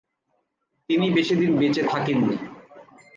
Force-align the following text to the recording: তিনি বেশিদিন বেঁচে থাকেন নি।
তিনি 0.89 1.05
বেশিদিন 1.11 1.51
বেঁচে 1.57 1.83
থাকেন 1.83 2.17
নি। 2.21 2.35